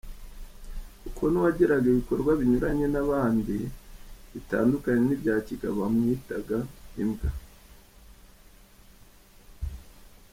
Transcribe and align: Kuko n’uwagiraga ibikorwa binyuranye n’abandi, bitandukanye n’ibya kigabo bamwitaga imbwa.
Kuko 1.01 1.23
n’uwagiraga 1.27 1.85
ibikorwa 1.89 2.31
binyuranye 2.39 2.85
n’abandi, 2.93 3.57
bitandukanye 4.33 5.01
n’ibya 5.05 5.35
kigabo 5.47 5.75
bamwitaga 5.83 6.59
imbwa. 7.03 7.29